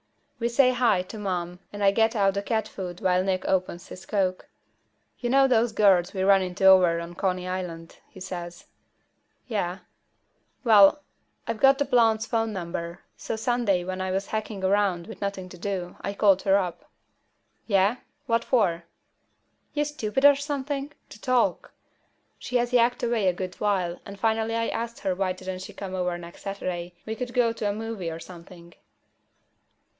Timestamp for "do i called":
15.59-16.41